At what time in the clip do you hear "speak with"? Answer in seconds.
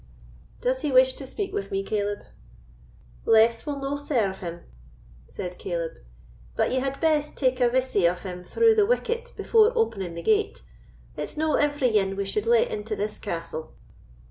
1.27-1.69